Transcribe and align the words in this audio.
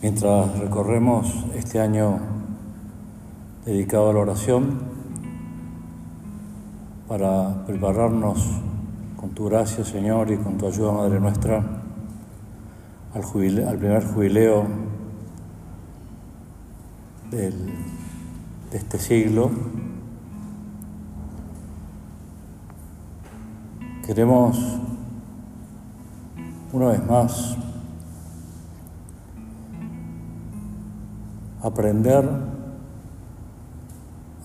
Mientras 0.00 0.56
recorremos 0.60 1.26
este 1.56 1.80
año 1.80 2.20
dedicado 3.64 4.10
a 4.10 4.12
la 4.12 4.20
oración, 4.20 4.78
para 7.08 7.64
prepararnos 7.66 8.46
con 9.16 9.30
tu 9.30 9.46
gracia, 9.46 9.84
Señor, 9.84 10.30
y 10.30 10.36
con 10.36 10.56
tu 10.56 10.68
ayuda, 10.68 10.92
Madre 10.92 11.18
nuestra, 11.18 11.64
al, 13.12 13.22
primer 13.78 14.04
jubileo 14.04 14.66
de 17.32 17.52
este 18.70 18.98
siglo, 19.00 19.50
queremos 24.06 24.78
una 26.72 26.86
vez 26.86 27.04
más 27.04 27.56
aprender 31.68 32.28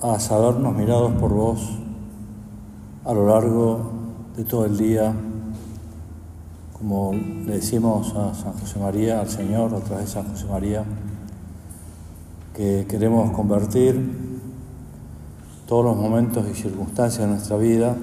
a 0.02 0.20
sabernos 0.20 0.76
mirados 0.76 1.14
por 1.14 1.34
vos 1.34 1.80
a 3.05 3.14
lo 3.14 3.27
largo 3.27 3.91
de 4.36 4.44
todo 4.44 4.66
el 4.66 4.77
día, 4.77 5.14
como 6.78 7.14
le 7.14 7.54
decimos 7.54 8.14
a 8.16 8.34
San 8.34 8.54
José 8.54 8.80
María, 8.80 9.22
al 9.22 9.30
Señor, 9.30 9.73
a 9.73 9.80
través 9.80 10.05
de 10.05 10.12
San 10.12 10.28
José 10.30 10.45
María, 10.48 10.84
que 12.54 12.86
queremos 12.88 13.31
convertir 13.31 14.23
todos 15.67 15.86
los 15.86 15.95
momentos 15.95 16.45
y 16.50 16.53
circunstancias 16.53 17.26
de 17.26 17.34
nuestra 17.34 17.58
vida 17.58 17.95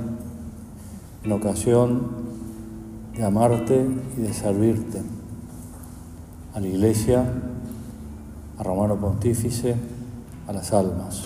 en 1.23 1.33
ocasión 1.33 2.21
de 3.15 3.25
amarte 3.25 3.87
y 4.17 4.21
de 4.23 4.33
servirte. 4.33 5.03
A 6.55 6.61
la 6.61 6.67
Iglesia, 6.67 7.25
a 8.61 8.63
Romano 8.63 8.97
Pontífice, 8.97 9.75
a 10.47 10.53
las 10.53 10.71
almas. 10.75 11.25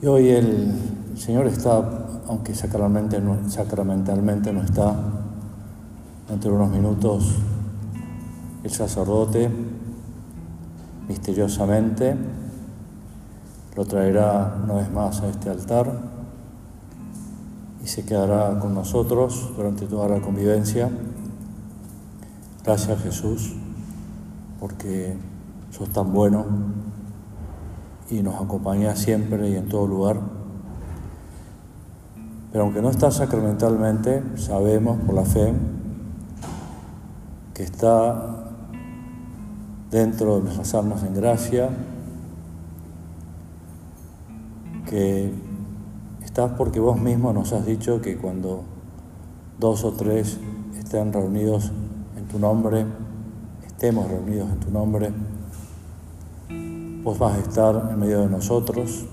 Y 0.00 0.06
hoy 0.06 0.28
el, 0.28 0.72
Señor 1.16 1.48
está, 1.48 1.82
aunque 2.28 2.54
sacramentalmente 2.54 3.20
no, 3.20 3.50
sacramentalmente 3.50 4.52
no 4.52 4.62
está, 4.62 4.94
dentro 6.28 6.52
de 6.52 6.56
unos 6.56 6.70
minutos 6.70 7.34
el 8.62 8.70
sacerdote 8.70 9.50
misteriosamente 11.08 12.16
lo 13.76 13.84
traerá 13.84 14.56
una 14.62 14.74
vez 14.74 14.90
más 14.90 15.20
a 15.20 15.28
este 15.28 15.50
altar 15.50 16.13
y 17.84 17.86
se 17.86 18.04
quedará 18.06 18.58
con 18.60 18.74
nosotros 18.74 19.52
durante 19.56 19.86
toda 19.86 20.08
la 20.08 20.22
convivencia. 20.22 20.90
Gracias 22.64 23.02
Jesús, 23.02 23.54
porque 24.58 25.14
sos 25.70 25.90
tan 25.90 26.10
bueno 26.14 26.46
y 28.10 28.22
nos 28.22 28.40
acompañas 28.40 28.98
siempre 28.98 29.50
y 29.50 29.56
en 29.56 29.68
todo 29.68 29.86
lugar. 29.86 30.18
Pero 32.52 32.64
aunque 32.64 32.80
no 32.80 32.88
está 32.88 33.10
sacramentalmente, 33.10 34.22
sabemos 34.36 34.98
por 35.00 35.14
la 35.14 35.24
fe 35.24 35.52
que 37.52 37.64
está 37.64 38.46
dentro 39.90 40.36
de 40.36 40.44
nuestras 40.44 40.74
almas 40.74 41.02
en 41.02 41.14
gracia, 41.14 41.68
que 44.88 45.43
Estás 46.34 46.50
porque 46.58 46.80
vos 46.80 47.00
mismo 47.00 47.32
nos 47.32 47.52
has 47.52 47.64
dicho 47.64 48.00
que 48.00 48.16
cuando 48.16 48.64
dos 49.60 49.84
o 49.84 49.92
tres 49.92 50.36
estén 50.76 51.12
reunidos 51.12 51.70
en 52.16 52.24
tu 52.26 52.40
nombre, 52.40 52.86
estemos 53.64 54.10
reunidos 54.10 54.50
en 54.50 54.58
tu 54.58 54.68
nombre, 54.72 55.12
vos 57.04 57.20
vas 57.20 57.36
a 57.36 57.38
estar 57.38 57.88
en 57.88 58.00
medio 58.00 58.22
de 58.22 58.28
nosotros, 58.28 59.06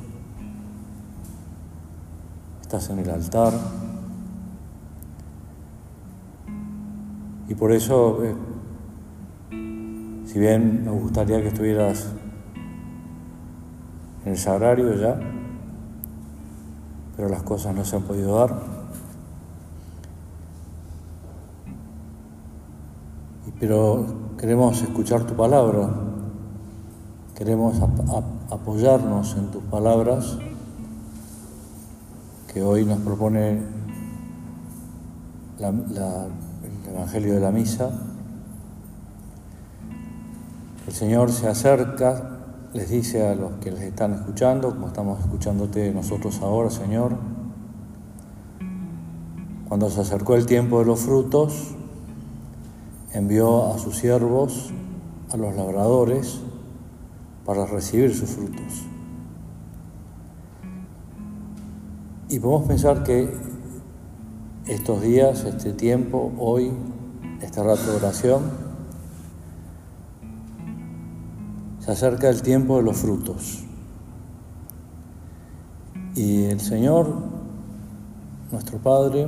estás 2.64 2.90
en 2.90 2.98
el 2.98 3.10
altar. 3.12 3.54
Y 7.48 7.54
por 7.54 7.72
eso, 7.72 8.24
eh, 8.24 8.36
si 10.26 10.40
bien 10.40 10.86
nos 10.86 11.00
gustaría 11.00 11.40
que 11.40 11.50
estuvieras 11.50 12.12
en 14.26 14.32
el 14.32 14.38
sagrario 14.40 14.96
ya, 14.96 15.20
pero 17.22 17.30
las 17.30 17.44
cosas 17.44 17.76
no 17.76 17.86
se 17.86 17.96
han 17.96 18.02
podido 18.02 18.36
dar. 18.36 18.52
Pero 23.60 24.08
queremos 24.40 24.82
escuchar 24.82 25.26
tu 25.26 25.36
palabra, 25.36 25.88
queremos 27.36 27.80
apoyarnos 28.50 29.38
en 29.38 29.52
tus 29.52 29.62
palabras 29.66 30.40
que 32.52 32.64
hoy 32.64 32.86
nos 32.86 32.98
propone 33.02 33.62
el 35.60 36.92
Evangelio 36.92 37.36
de 37.36 37.40
la 37.40 37.52
Misa. 37.52 37.92
El 40.88 40.94
Señor 40.94 41.32
se 41.32 41.48
acerca 41.48 42.31
les 42.74 42.90
dice 42.90 43.28
a 43.28 43.36
los 43.36 43.54
que 43.54 43.72
les 43.72 43.82
están 43.82 44.14
escuchando, 44.14 44.70
como 44.70 44.88
estamos 44.88 45.20
escuchándote 45.20 45.92
nosotros 45.94 46.42
ahora, 46.42 46.70
Señor, 46.70 47.18
cuando 49.68 49.90
se 49.90 50.02
acercó 50.02 50.36
el 50.36 50.46
tiempo 50.46 50.80
de 50.80 50.86
los 50.86 51.02
frutos, 51.02 51.76
envió 53.14 53.74
a 53.74 53.78
sus 53.78 53.98
siervos, 53.98 54.72
a 55.32 55.38
los 55.38 55.56
labradores, 55.56 56.40
para 57.46 57.66
recibir 57.66 58.16
sus 58.16 58.30
frutos. 58.30 58.86
Y 62.30 62.40
podemos 62.40 62.68
pensar 62.68 63.04
que 63.04 63.30
estos 64.66 65.02
días, 65.02 65.44
este 65.44 65.74
tiempo, 65.74 66.32
hoy, 66.38 66.72
este 67.42 67.62
rato 67.62 67.92
de 67.92 67.98
oración, 67.98 68.71
acerca 71.92 72.30
el 72.30 72.42
tiempo 72.42 72.78
de 72.78 72.84
los 72.84 72.98
frutos. 72.98 73.64
Y 76.16 76.44
el 76.46 76.60
Señor, 76.60 77.14
nuestro 78.52 78.78
Padre, 78.80 79.28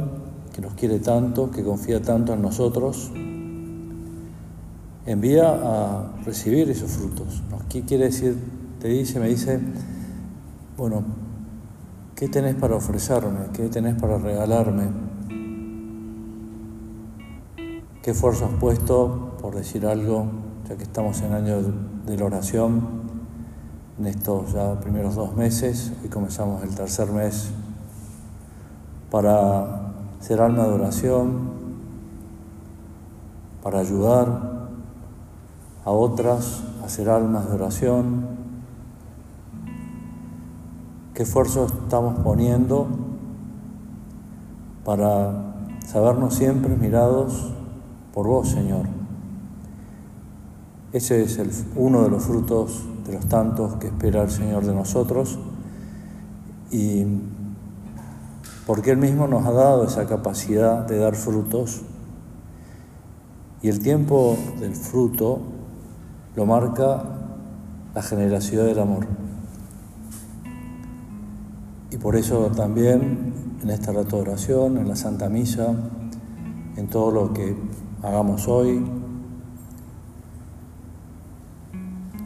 que 0.54 0.62
nos 0.62 0.74
quiere 0.74 1.00
tanto, 1.00 1.52
que 1.52 1.64
confía 1.64 2.02
tanto 2.02 2.34
en 2.34 2.42
nosotros, 2.42 3.12
envía 5.06 5.50
a 5.50 6.14
recibir 6.26 6.70
esos 6.70 6.92
frutos. 6.92 7.42
¿Qué 7.70 7.84
quiere 7.84 8.06
decir? 8.06 8.38
Te 8.80 8.88
dice, 8.90 9.20
me 9.20 9.30
dice, 9.30 9.60
bueno, 10.78 11.04
¿qué 12.16 12.28
tenés 12.28 12.56
para 12.56 12.76
ofrecerme? 12.76 13.48
¿Qué 13.54 13.70
tenés 13.70 14.00
para 14.00 14.18
regalarme? 14.18 14.90
¿Qué 18.02 18.12
esfuerzo 18.12 18.46
has 18.46 18.60
puesto, 18.60 19.38
por 19.42 19.56
decir 19.56 19.86
algo, 19.86 20.28
ya 20.68 20.76
que 20.76 20.84
estamos 20.84 21.22
en 21.22 21.34
año 21.34 21.62
de 21.62 21.93
la 22.08 22.26
oración 22.26 22.82
en 24.00 24.08
estos 24.08 24.54
ya 24.54 24.80
primeros 24.80 25.16
dos 25.16 25.36
meses. 25.36 25.94
y 26.04 26.08
comenzamos 26.08 26.64
el 26.64 26.76
tercer 26.76 27.12
mes 27.12 27.52
para 29.10 29.94
ser 30.20 30.42
alma 30.42 30.64
de 30.64 30.74
oración, 30.74 31.52
para 33.62 33.80
ayudar 33.80 34.54
a 35.86 35.92
otras 35.92 36.64
a 36.84 36.90
ser 36.90 37.10
almas 37.10 37.48
de 37.48 37.56
oración. 37.56 38.26
¿Qué 41.14 41.24
esfuerzo 41.24 41.68
estamos 41.68 42.20
poniendo 42.20 42.88
para 44.84 45.54
sabernos 45.86 46.34
siempre 46.34 46.76
mirados 46.76 47.54
por 48.14 48.28
vos, 48.28 48.50
Señor? 48.50 49.03
Ese 50.94 51.24
es 51.24 51.66
uno 51.76 52.04
de 52.04 52.10
los 52.12 52.24
frutos 52.24 52.84
de 53.08 53.14
los 53.14 53.26
tantos 53.28 53.78
que 53.78 53.88
espera 53.88 54.22
el 54.22 54.30
Señor 54.30 54.64
de 54.64 54.76
nosotros 54.76 55.40
y 56.70 57.04
porque 58.68 58.92
Él 58.92 58.98
mismo 58.98 59.28
nos 59.28 59.44
ha 59.48 59.52
dado 59.52 59.86
esa 59.86 60.06
capacidad 60.06 60.86
de 60.86 61.00
dar 61.00 61.16
frutos 61.16 61.82
y 63.64 63.70
el 63.70 63.80
tiempo 63.80 64.38
del 64.60 64.76
fruto 64.76 65.40
lo 66.36 66.46
marca 66.46 67.04
la 67.96 68.04
generosidad 68.04 68.66
del 68.66 68.78
amor. 68.78 69.08
Y 71.90 71.98
por 71.98 72.16
eso 72.16 72.52
también 72.56 73.34
en 73.64 73.70
esta 73.72 73.94
rato 73.94 74.18
de 74.18 74.22
oración, 74.22 74.78
en 74.78 74.88
la 74.88 74.96
Santa 74.96 75.28
Misa, 75.28 75.74
en 76.78 76.88
todo 76.88 77.10
lo 77.10 77.34
que 77.34 77.56
hagamos 78.04 78.48
hoy, 78.48 79.03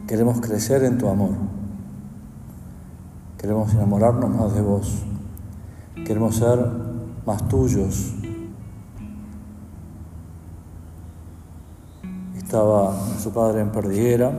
Queremos 0.08 0.40
crecer 0.40 0.84
en 0.84 0.96
tu 0.96 1.06
amor. 1.06 1.32
Queremos 3.36 3.74
enamorarnos 3.74 4.30
más 4.30 4.54
de 4.54 4.62
vos. 4.62 5.02
Queremos 6.06 6.34
ser 6.34 6.58
más 7.26 7.46
tuyos. 7.46 8.14
Estaba 12.38 12.98
su 13.18 13.34
padre 13.34 13.60
en 13.60 13.70
Perdiguera, 13.70 14.32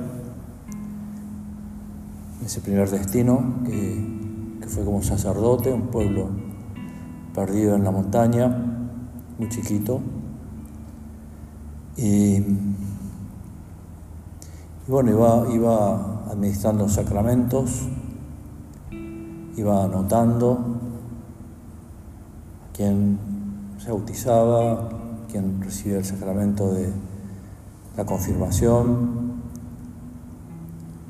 ese 2.43 2.61
primer 2.61 2.89
destino, 2.89 3.61
que, 3.63 4.57
que 4.59 4.67
fue 4.67 4.83
como 4.83 5.03
sacerdote, 5.03 5.71
un 5.71 5.89
pueblo 5.89 6.29
perdido 7.35 7.75
en 7.75 7.83
la 7.83 7.91
montaña, 7.91 8.47
muy 9.37 9.49
chiquito. 9.49 10.01
Y 11.95 12.43
bueno, 14.89 15.45
iba, 15.53 16.23
administrando 16.31 16.89
sacramentos, 16.89 17.87
iba 19.55 19.83
anotando 19.83 20.79
a 22.67 22.73
quien 22.75 23.19
se 23.77 23.91
bautizaba, 23.91 24.89
quien 25.31 25.61
recibía 25.61 25.99
el 25.99 26.05
sacramento 26.05 26.73
de 26.73 26.91
la 27.95 28.03
confirmación, 28.03 29.33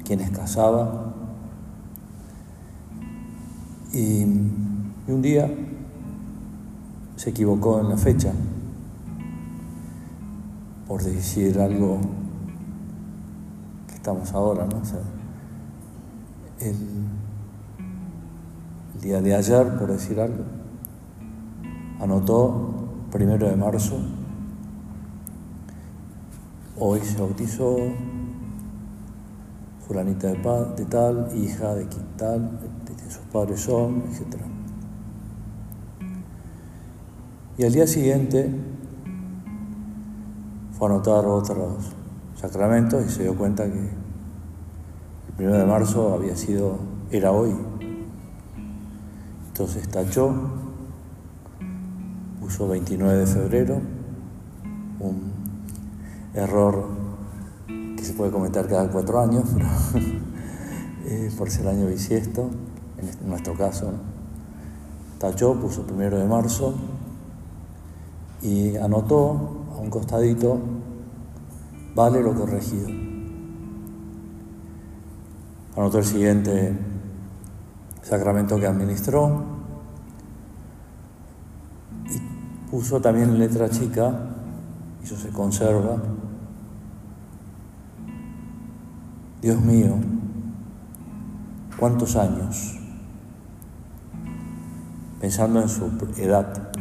quienes 0.04 0.30
casaba. 0.32 1.14
Y, 3.94 4.25
un 5.08 5.22
día 5.24 5.50
se 7.16 7.30
equivocó 7.30 7.80
en 7.80 7.90
la 7.90 7.98
fecha 7.98 8.32
por 10.88 11.02
decir 11.02 11.60
algo 11.60 12.19
estamos 14.00 14.31
ahora, 14.31 14.66
¿no? 14.66 14.81
el, 16.60 16.75
el 18.96 19.01
día 19.01 19.22
de 19.22 19.36
ayer, 19.36 19.78
por 19.78 19.92
decir 19.92 20.18
algo, 20.22 20.46
anotó 22.00 22.72
primero 23.12 23.50
de 23.50 23.57
marzo 23.57 24.00
Hoy 26.81 27.01
se 27.01 27.19
bautizó 27.19 27.75
fulanita 29.86 30.30
de, 30.30 30.86
tal, 30.86 31.30
hija 31.36 31.75
de 31.75 31.86
tal, 32.16 32.57
de, 32.57 33.12
sus 33.12 33.24
padres 33.34 33.60
son, 33.60 34.04
etc. 34.07 34.38
Y 37.57 37.66
al 37.66 37.74
día 37.74 37.86
siguiente 37.86 38.50
fue 40.72 40.88
a 40.88 40.92
anotar 40.92 41.25
otros 41.25 41.99
sacramentos 42.39 43.06
y 43.06 43.09
se 43.09 43.24
dio 43.24 43.36
cuenta 43.36 43.65
que 43.65 43.80
el 43.80 45.33
primero 45.36 45.57
de 45.57 45.65
marzo 45.65 46.13
había 46.13 46.36
sido, 46.36 46.77
era 47.12 47.31
hoy. 47.31 47.53
Entonces 49.47 49.89
tachó, 49.89 50.33
puso 52.39 52.69
29 52.69 53.18
de 53.18 53.27
febrero, 53.27 53.81
un 55.00 55.33
error 56.33 56.88
que 57.68 58.03
se 58.06 58.13
puede 58.13 58.31
comentar 58.31 58.68
cada 58.68 58.89
cuatro 58.89 59.19
años, 59.19 59.44
pero 59.53 59.68
eh, 61.06 61.31
por 61.38 61.50
ser 61.50 61.68
año 61.68 61.88
bisiesto, 61.88 62.50
este, 62.97 63.21
en 63.21 63.30
nuestro 63.30 63.53
caso, 63.56 63.91
tachó, 65.18 65.56
puso 65.56 65.83
primero 65.83 66.18
de 66.18 66.25
marzo 66.25 66.74
y 68.41 68.77
anotó 68.77 69.65
a 69.75 69.80
un 69.80 69.89
costadito, 69.89 70.79
vale 72.00 72.22
lo 72.22 72.34
corregido. 72.34 72.88
Anotó 75.75 75.98
el 75.98 76.06
siguiente 76.06 76.78
sacramento 78.01 78.57
que 78.57 78.68
administró 78.68 79.44
y 82.06 82.72
puso 82.72 83.01
también 83.01 83.38
letra 83.38 83.69
chica, 83.69 84.18
eso 85.04 85.18
se 85.18 85.28
conserva, 85.30 85.98
Dios 89.42 89.60
mío, 89.60 89.96
¿cuántos 91.78 92.16
años? 92.16 92.80
Pensando 95.19 95.62
en 95.62 95.68
su 95.68 95.92
edad. 96.16 96.72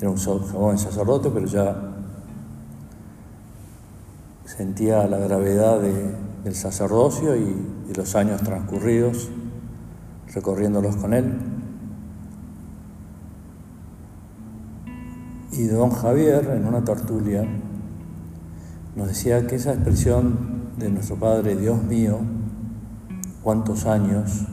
Era 0.00 0.10
un 0.10 0.16
joven 0.18 0.76
sacerdote, 0.76 1.30
pero 1.30 1.46
ya 1.46 1.91
sentía 4.62 5.08
la 5.08 5.18
gravedad 5.18 5.80
del 5.80 6.54
sacerdocio 6.54 7.34
y 7.34 7.52
de 7.88 7.94
los 7.96 8.14
años 8.14 8.42
transcurridos 8.42 9.28
recorriéndolos 10.32 10.94
con 10.94 11.14
él. 11.14 11.34
Y 15.50 15.64
don 15.64 15.90
Javier, 15.90 16.48
en 16.54 16.64
una 16.64 16.84
tertulia, 16.84 17.44
nos 18.94 19.08
decía 19.08 19.48
que 19.48 19.56
esa 19.56 19.72
expresión 19.72 20.70
de 20.78 20.90
nuestro 20.90 21.16
Padre, 21.16 21.56
Dios 21.56 21.82
mío, 21.82 22.20
cuántos 23.42 23.86
años, 23.86 24.46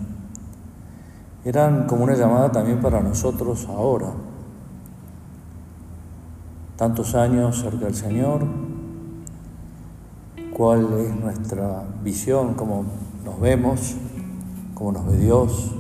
eran 1.45 1.85
como 1.85 2.05
una 2.05 2.15
llamada 2.15 2.51
también 2.51 2.81
para 2.81 2.99
nosotros 2.99 3.67
ahora. 3.69 4.07
Tantos 6.77 7.13
años 7.13 7.61
cerca 7.61 7.85
del 7.85 7.95
Señor, 7.95 8.68
cuál 10.59 10.91
es 10.99 11.15
nuestra 11.15 11.85
visión, 12.03 12.55
cómo 12.55 12.83
nos 13.23 13.39
vemos, 13.39 13.95
cómo 14.73 14.91
nos 14.91 15.07
ve 15.07 15.15
Dios. 15.15 15.71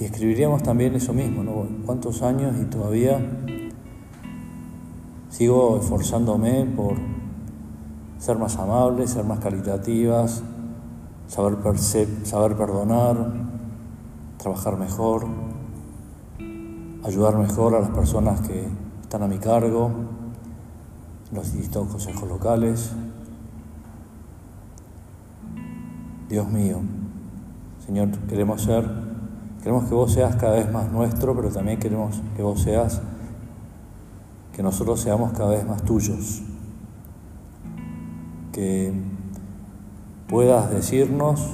Y 0.00 0.04
escribiríamos 0.04 0.64
también 0.64 0.96
eso 0.96 1.12
mismo, 1.12 1.44
¿no? 1.44 1.68
¿Cuántos 1.86 2.22
años 2.22 2.56
y 2.60 2.64
todavía 2.64 3.20
Sigo 5.28 5.78
esforzándome 5.78 6.64
por 6.64 6.94
ser 8.18 8.36
más 8.38 8.56
amables, 8.56 9.10
ser 9.10 9.24
más 9.24 9.38
caritativas, 9.38 10.42
saber, 11.26 11.56
perdonar, 12.56 13.32
trabajar 14.38 14.76
mejor, 14.76 15.26
ayudar 17.04 17.36
mejor 17.36 17.74
a 17.74 17.80
las 17.80 17.90
personas 17.90 18.40
que 18.42 18.64
están 19.02 19.24
a 19.24 19.26
mi 19.26 19.38
cargo, 19.38 19.90
los 21.34 21.52
distintos 21.52 21.88
consejos 21.88 22.28
locales. 22.28 22.92
Dios 26.28 26.48
mío, 26.48 26.78
Señor, 27.84 28.10
queremos 28.28 28.62
ser, 28.62 28.88
queremos 29.62 29.84
que 29.84 29.94
vos 29.94 30.12
seas 30.12 30.36
cada 30.36 30.54
vez 30.54 30.72
más 30.72 30.90
nuestro, 30.90 31.34
pero 31.34 31.50
también 31.50 31.78
queremos 31.78 32.22
que 32.36 32.42
vos 32.42 32.62
seas 32.62 33.02
que 34.52 34.62
nosotros 34.62 35.00
seamos 35.00 35.32
cada 35.32 35.50
vez 35.50 35.66
más 35.66 35.82
tuyos, 35.82 36.42
que 38.52 38.92
puedas 40.28 40.70
decirnos 40.70 41.50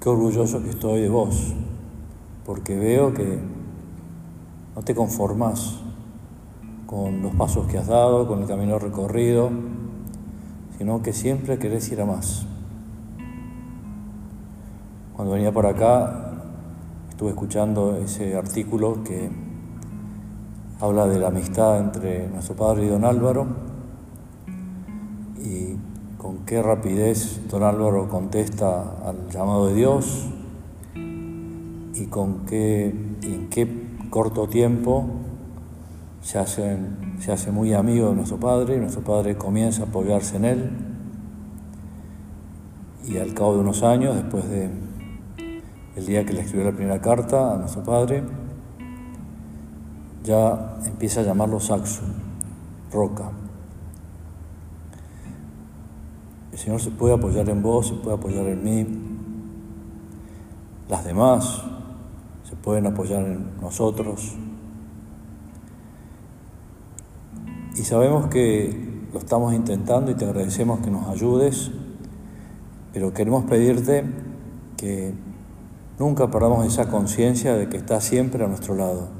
qué 0.00 0.08
orgulloso 0.08 0.62
que 0.62 0.70
estoy 0.70 1.02
de 1.02 1.08
vos, 1.08 1.54
porque 2.44 2.76
veo 2.76 3.14
que 3.14 3.38
no 4.74 4.82
te 4.82 4.94
conformas 4.94 5.80
con 6.88 7.20
los 7.20 7.34
pasos 7.34 7.66
que 7.66 7.76
has 7.76 7.86
dado, 7.86 8.26
con 8.26 8.40
el 8.40 8.48
camino 8.48 8.78
recorrido, 8.78 9.50
sino 10.78 11.02
que 11.02 11.12
siempre 11.12 11.58
querés 11.58 11.92
ir 11.92 12.00
a 12.00 12.06
más. 12.06 12.46
Cuando 15.14 15.34
venía 15.34 15.52
por 15.52 15.66
acá, 15.66 16.32
estuve 17.10 17.30
escuchando 17.30 17.94
ese 17.96 18.34
artículo 18.36 19.04
que 19.04 19.28
habla 20.80 21.06
de 21.06 21.18
la 21.18 21.28
amistad 21.28 21.78
entre 21.78 22.26
nuestro 22.28 22.56
padre 22.56 22.86
y 22.86 22.88
don 22.88 23.04
Álvaro 23.04 23.46
y 25.36 25.76
con 26.16 26.46
qué 26.46 26.62
rapidez 26.62 27.50
don 27.50 27.64
Álvaro 27.64 28.08
contesta 28.08 28.96
al 29.04 29.28
llamado 29.28 29.66
de 29.66 29.74
Dios 29.74 30.30
y 30.94 32.06
con 32.06 32.46
qué, 32.46 32.88
en 32.88 33.50
qué 33.50 33.88
corto 34.08 34.48
tiempo 34.48 35.27
se, 36.28 36.78
se 37.20 37.32
hace 37.32 37.50
muy 37.50 37.72
amigo 37.72 38.10
de 38.10 38.16
nuestro 38.16 38.38
padre 38.38 38.76
y 38.76 38.78
nuestro 38.78 39.02
padre 39.02 39.36
comienza 39.36 39.82
a 39.82 39.86
apoyarse 39.86 40.36
en 40.36 40.44
él 40.44 40.70
y 43.08 43.16
al 43.16 43.32
cabo 43.32 43.54
de 43.54 43.60
unos 43.60 43.82
años, 43.82 44.14
después 44.14 44.48
de 44.50 44.68
el 45.96 46.06
día 46.06 46.24
que 46.24 46.34
le 46.34 46.42
escribió 46.42 46.70
la 46.70 46.76
primera 46.76 47.00
carta 47.00 47.54
a 47.54 47.56
nuestro 47.56 47.82
padre, 47.82 48.22
ya 50.22 50.76
empieza 50.84 51.20
a 51.20 51.24
llamarlo 51.24 51.58
Saxo, 51.58 52.02
roca. 52.92 53.30
El 56.52 56.58
Señor 56.58 56.80
se 56.80 56.90
puede 56.90 57.14
apoyar 57.14 57.48
en 57.48 57.62
vos, 57.62 57.88
se 57.88 57.94
puede 57.94 58.16
apoyar 58.16 58.46
en 58.46 58.62
mí. 58.62 58.86
Las 60.88 61.04
demás 61.04 61.62
se 62.44 62.56
pueden 62.56 62.86
apoyar 62.86 63.24
en 63.24 63.60
nosotros. 63.60 64.36
Y 67.78 67.84
sabemos 67.84 68.26
que 68.26 69.06
lo 69.12 69.18
estamos 69.18 69.54
intentando 69.54 70.10
y 70.10 70.14
te 70.14 70.24
agradecemos 70.24 70.80
que 70.80 70.90
nos 70.90 71.08
ayudes, 71.08 71.70
pero 72.92 73.14
queremos 73.14 73.44
pedirte 73.44 74.04
que 74.76 75.14
nunca 75.98 76.30
perdamos 76.30 76.66
esa 76.66 76.88
conciencia 76.90 77.54
de 77.54 77.68
que 77.68 77.76
estás 77.76 78.04
siempre 78.04 78.44
a 78.44 78.48
nuestro 78.48 78.74
lado 78.74 79.18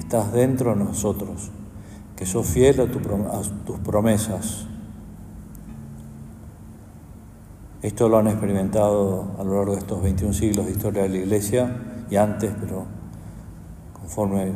estás 0.00 0.32
dentro 0.32 0.70
de 0.74 0.84
nosotros, 0.84 1.52
que 2.16 2.26
sos 2.26 2.44
fiel 2.44 2.80
a, 2.80 2.86
tus 2.86 3.78
promesas. 3.78 4.66
Esto 7.80 8.08
lo 8.08 8.18
han 8.18 8.26
experimentado 8.26 9.36
a 9.38 9.44
lo 9.44 9.54
largo 9.54 9.74
de 9.74 9.78
estos 9.78 10.02
21 10.02 10.34
siglos 10.34 10.66
de 10.66 10.72
historia 10.72 11.02
de 11.04 11.10
la 11.10 11.16
Iglesia 11.18 11.76
y 12.10 12.16
antes, 12.16 12.52
pero 12.60 12.86
conforme 13.92 14.52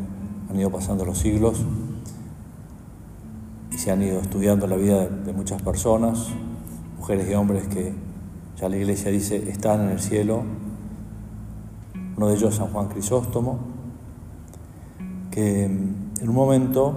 han 0.50 0.58
ido 0.58 0.70
pasando 0.70 1.04
los 1.04 1.18
siglos 1.18 1.64
se 3.84 3.90
han 3.90 4.00
ido 4.00 4.18
estudiando 4.18 4.66
la 4.66 4.76
vida 4.76 5.06
de 5.06 5.34
muchas 5.34 5.60
personas, 5.60 6.28
mujeres 6.96 7.30
y 7.30 7.34
hombres 7.34 7.68
que 7.68 7.92
ya 8.58 8.66
la 8.70 8.78
Iglesia 8.78 9.10
dice 9.10 9.50
están 9.50 9.82
en 9.82 9.88
el 9.90 10.00
cielo, 10.00 10.42
uno 12.16 12.28
de 12.28 12.34
ellos 12.34 12.54
San 12.54 12.68
Juan 12.68 12.88
Crisóstomo, 12.88 13.58
que 15.30 15.64
en 15.64 16.26
un 16.26 16.34
momento 16.34 16.96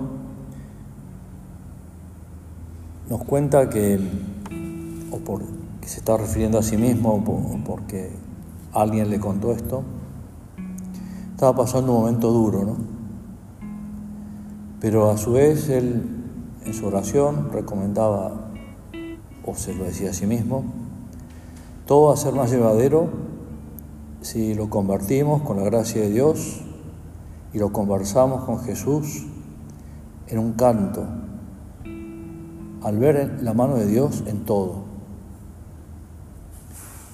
nos 3.10 3.22
cuenta 3.25 3.70
que, 3.70 4.00
o 5.12 5.17
por, 5.17 5.44
que 5.82 5.89
se 5.89 6.00
está 6.00 6.15
refiriendo 6.15 6.58
a 6.58 6.63
sí 6.63 6.77
mismo, 6.77 7.15
o, 7.15 7.60
porque 7.65 8.12
alguien 8.72 9.10
le 9.10 9.20
contó 9.20 9.51
esto, 9.51 9.84
estaba 11.32 11.53
pasando 11.53 11.91
un 11.91 12.00
momento 12.00 12.32
duro, 12.32 12.63
¿no? 12.63 12.77
Pero 14.79 15.12
a 15.12 15.17
su 15.17 15.34
vez 15.34 15.67
él 15.67 16.13
en 16.67 16.74
su 16.74 16.86
oración 16.86 17.50
recomendaba, 17.51 18.51
o 19.45 19.55
se 19.55 19.74
lo 19.74 19.86
decía 19.86 20.09
a 20.09 20.13
sí 20.13 20.27
mismo, 20.27 20.65
todo 21.86 22.07
va 22.07 22.13
a 22.13 22.17
ser 22.17 22.33
más 22.33 22.51
llevadero 22.51 23.07
si 24.21 24.53
lo 24.53 24.69
convertimos 24.69 25.41
con 25.43 25.57
la 25.57 25.63
gracia 25.63 26.01
de 26.01 26.09
Dios 26.09 26.62
y 27.53 27.59
lo 27.59 27.71
conversamos 27.71 28.43
con 28.43 28.59
Jesús 28.59 29.25
en 30.27 30.39
un 30.39 30.53
canto, 30.53 31.05
al 32.83 32.97
ver 32.97 33.39
la 33.41 33.53
mano 33.53 33.75
de 33.75 33.88
Dios 33.88 34.24
en 34.27 34.43
todo. 34.43 34.83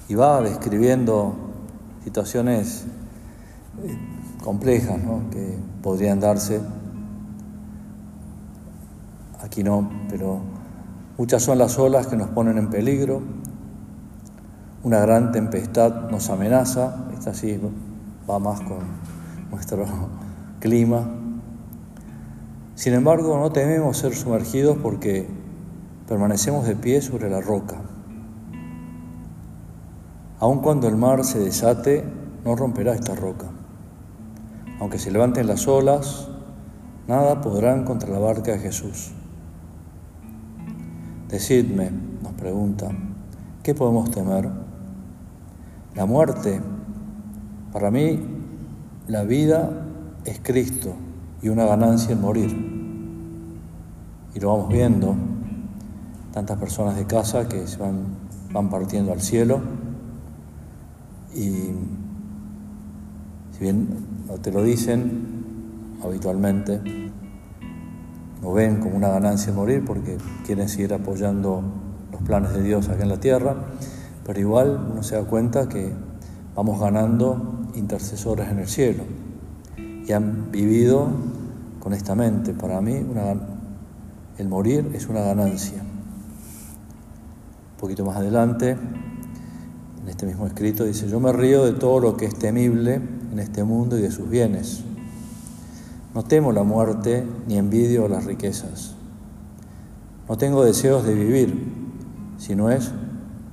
Y 0.09 0.15
va 0.15 0.41
describiendo 0.41 1.35
situaciones 2.03 2.85
eh, 3.83 3.97
complejas 4.43 4.99
que 5.31 5.57
podrían 5.83 6.19
darse. 6.19 6.59
Aquí 9.43 9.61
no, 9.61 9.89
pero 10.09 10.39
muchas 11.17 11.43
son 11.43 11.57
las 11.57 11.77
olas 11.77 12.07
que 12.07 12.15
nos 12.15 12.29
ponen 12.29 12.57
en 12.57 12.69
peligro. 12.69 13.21
Una 14.83 14.99
gran 14.99 15.33
tempestad 15.33 16.09
nos 16.09 16.29
amenaza. 16.29 17.07
Esta 17.13 17.33
sí 17.33 17.59
va 18.29 18.39
más 18.39 18.61
con 18.61 18.79
nuestro 19.51 19.85
clima. 20.61 21.03
Sin 22.75 22.93
embargo, 22.93 23.37
no 23.37 23.51
tememos 23.51 23.97
ser 23.97 24.15
sumergidos 24.15 24.77
porque 24.81 25.27
permanecemos 26.07 26.65
de 26.65 26.77
pie 26.77 27.01
sobre 27.01 27.29
la 27.29 27.41
roca. 27.41 27.75
Aun 30.39 30.59
cuando 30.59 30.87
el 30.87 30.95
mar 30.95 31.25
se 31.25 31.39
desate, 31.39 32.05
no 32.45 32.55
romperá 32.55 32.93
esta 32.93 33.13
roca. 33.13 33.47
Aunque 34.79 34.99
se 34.99 35.11
levanten 35.11 35.47
las 35.47 35.67
olas, 35.67 36.29
nada 37.09 37.41
podrán 37.41 37.83
contra 37.83 38.09
la 38.09 38.19
barca 38.19 38.53
de 38.53 38.59
Jesús. 38.59 39.11
Decidme, 41.33 41.89
nos 42.21 42.33
pregunta, 42.33 42.91
¿qué 43.63 43.73
podemos 43.73 44.11
temer? 44.11 44.47
La 45.95 46.05
muerte. 46.05 46.61
Para 47.71 47.89
mí, 47.89 48.19
la 49.07 49.23
vida 49.23 49.67
es 50.25 50.39
Cristo 50.43 50.93
y 51.41 51.49
una 51.49 51.65
ganancia 51.65 52.11
en 52.11 52.21
morir. 52.21 52.51
Y 54.35 54.39
lo 54.39 54.49
vamos 54.49 54.69
viendo, 54.71 55.15
tantas 56.31 56.59
personas 56.59 56.97
de 56.97 57.07
casa 57.07 57.49
que 57.49 57.65
se 57.65 57.77
van, 57.77 58.03
van 58.51 58.69
partiendo 58.69 59.11
al 59.11 59.21
cielo 59.21 59.59
y 61.33 61.71
si 63.53 63.59
bien 63.59 63.87
no 64.27 64.35
te 64.35 64.51
lo 64.51 64.61
dicen 64.61 65.97
habitualmente, 66.03 67.02
lo 68.43 68.51
ven 68.51 68.81
como 68.81 68.97
una 68.97 69.07
ganancia 69.07 69.53
morir 69.53 69.83
porque 69.85 70.17
quieren 70.45 70.67
seguir 70.67 70.93
apoyando 70.93 71.63
los 72.11 72.21
planes 72.23 72.53
de 72.53 72.61
Dios 72.61 72.89
acá 72.89 73.03
en 73.03 73.09
la 73.09 73.19
tierra, 73.19 73.55
pero 74.25 74.39
igual 74.39 74.87
uno 74.91 75.01
se 75.01 75.15
da 75.15 75.23
cuenta 75.23 75.69
que 75.69 75.93
vamos 76.53 76.79
ganando 76.79 77.69
intercesores 77.75 78.49
en 78.49 78.59
el 78.59 78.67
cielo 78.67 79.03
y 79.77 80.11
han 80.11 80.51
vivido 80.51 81.07
con 81.79 81.93
esta 81.93 82.15
mente. 82.15 82.53
Para 82.53 82.81
mí 82.81 83.01
el 84.37 84.47
morir 84.49 84.91
es 84.93 85.07
una 85.07 85.21
ganancia. 85.21 85.81
Un 85.81 87.79
poquito 87.79 88.05
más 88.05 88.17
adelante, 88.17 88.71
en 88.71 90.09
este 90.09 90.25
mismo 90.25 90.45
escrito, 90.47 90.83
dice, 90.83 91.07
yo 91.07 91.21
me 91.21 91.31
río 91.31 91.65
de 91.65 91.73
todo 91.73 91.99
lo 92.01 92.17
que 92.17 92.25
es 92.25 92.37
temible 92.37 92.95
en 93.31 93.39
este 93.39 93.63
mundo 93.63 93.97
y 93.97 94.01
de 94.01 94.11
sus 94.11 94.29
bienes. 94.29 94.83
No 96.13 96.23
temo 96.23 96.51
la 96.51 96.63
muerte 96.63 97.25
ni 97.47 97.57
envidio 97.57 98.07
las 98.07 98.25
riquezas. 98.25 98.95
No 100.29 100.37
tengo 100.37 100.63
deseos 100.63 101.03
de 101.03 101.13
vivir, 101.13 101.73
sino 102.37 102.69
es 102.69 102.91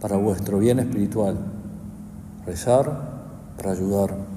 para 0.01 0.17
vuestro 0.17 0.59
bien 0.59 0.79
espiritual, 0.79 1.39
rezar 2.47 3.11
para 3.57 3.73
ayudar 3.73 4.31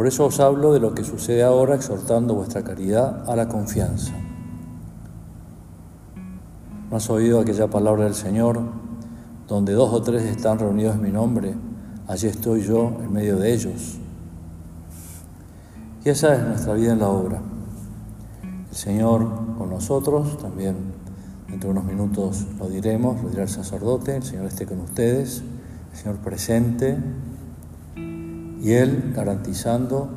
por 0.00 0.06
eso 0.06 0.24
os 0.24 0.40
hablo 0.40 0.72
de 0.72 0.80
lo 0.80 0.94
que 0.94 1.04
sucede 1.04 1.42
ahora, 1.42 1.74
exhortando 1.74 2.34
vuestra 2.34 2.64
caridad 2.64 3.28
a 3.28 3.36
la 3.36 3.48
confianza. 3.48 4.14
¿No 6.90 6.96
has 6.96 7.10
oído 7.10 7.38
aquella 7.38 7.68
palabra 7.68 8.04
del 8.04 8.14
Señor? 8.14 8.60
Donde 9.46 9.74
dos 9.74 9.92
o 9.92 10.00
tres 10.00 10.22
están 10.22 10.58
reunidos 10.58 10.94
en 10.94 11.02
mi 11.02 11.10
nombre, 11.10 11.54
allí 12.06 12.28
estoy 12.28 12.62
yo 12.62 12.96
en 13.02 13.12
medio 13.12 13.36
de 13.36 13.52
ellos. 13.52 13.99
Y 16.04 16.08
esa 16.08 16.34
es 16.34 16.42
nuestra 16.42 16.74
vida 16.74 16.92
en 16.92 16.98
la 16.98 17.08
obra. 17.08 17.40
El 18.42 18.76
Señor 18.76 19.28
con 19.58 19.70
nosotros, 19.70 20.38
también 20.38 20.76
dentro 21.48 21.68
de 21.68 21.78
unos 21.78 21.84
minutos 21.84 22.46
lo 22.58 22.68
diremos, 22.68 23.22
lo 23.22 23.28
dirá 23.30 23.42
el 23.42 23.48
sacerdote, 23.48 24.16
el 24.16 24.22
Señor 24.22 24.46
esté 24.46 24.66
con 24.66 24.80
ustedes, 24.80 25.42
el 25.92 25.98
Señor 25.98 26.16
presente, 26.18 26.96
y 27.96 28.72
Él 28.72 29.12
garantizando 29.14 30.10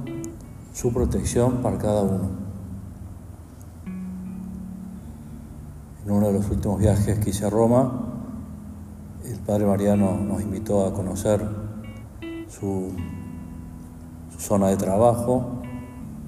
su 0.73 0.91
protección 0.93 1.61
para 1.61 1.77
cada 1.77 2.03
uno. 2.03 2.43
En 6.05 6.11
uno 6.11 6.27
de 6.27 6.33
los 6.33 6.49
últimos 6.49 6.79
viajes 6.79 7.19
que 7.19 7.29
hice 7.29 7.45
a 7.45 7.49
Roma, 7.49 8.13
el 9.25 9.39
Padre 9.39 9.65
Mariano 9.65 10.17
nos 10.17 10.41
invitó 10.41 10.85
a 10.85 10.93
conocer 10.93 11.41
su, 12.49 12.91
zona 14.37 14.67
de 14.67 14.77
trabajo, 14.77 15.62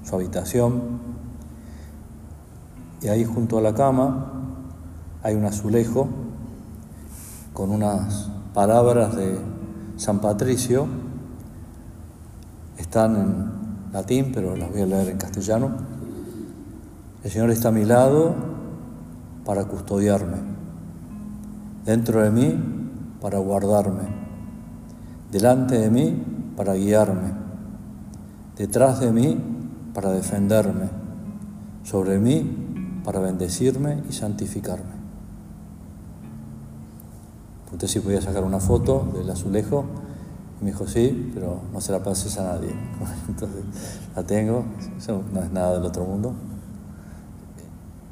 su 0.06 0.14
habitación, 0.14 1.00
y 3.02 3.08
ahí 3.08 3.24
junto 3.24 3.58
a 3.58 3.60
la 3.60 3.74
cama 3.74 4.32
hay 5.22 5.34
un 5.34 5.44
azulejo 5.44 6.08
con 7.52 7.70
unas 7.70 8.30
palabras 8.54 9.16
de 9.16 9.38
San 9.96 10.20
Patricio 10.20 10.86
están 12.76 13.16
en 13.16 13.92
latín, 13.92 14.30
pero 14.32 14.56
las 14.56 14.70
voy 14.70 14.82
a 14.82 14.86
leer 14.86 15.08
en 15.08 15.18
castellano. 15.18 15.70
El 17.24 17.30
Señor 17.30 17.50
está 17.50 17.68
a 17.68 17.72
mi 17.72 17.84
lado 17.84 18.34
para 19.44 19.64
custodiarme, 19.64 20.36
dentro 21.84 22.22
de 22.22 22.30
mí 22.30 22.54
para 23.20 23.38
guardarme, 23.38 24.04
delante 25.32 25.78
de 25.78 25.90
mí 25.90 26.22
para 26.56 26.74
guiarme, 26.74 27.32
detrás 28.56 29.00
de 29.00 29.12
mí 29.12 29.55
para 29.96 30.10
defenderme, 30.10 30.90
sobre 31.82 32.18
mí 32.18 33.00
para 33.02 33.18
bendecirme 33.18 34.02
y 34.10 34.12
santificarme. 34.12 34.94
Usted 37.72 37.88
si 37.88 38.00
podía 38.00 38.20
sacar 38.20 38.44
una 38.44 38.60
foto 38.60 39.10
del 39.16 39.30
azulejo 39.30 39.86
me 40.60 40.66
dijo, 40.66 40.86
sí, 40.86 41.32
pero 41.32 41.62
no 41.72 41.80
se 41.80 41.92
la 41.92 42.02
pases 42.02 42.36
a 42.36 42.44
nadie. 42.44 42.74
Entonces, 43.28 43.64
la 44.14 44.22
tengo, 44.22 44.66
no 45.32 45.42
es 45.42 45.50
nada 45.50 45.76
del 45.76 45.86
otro 45.86 46.04
mundo. 46.04 46.34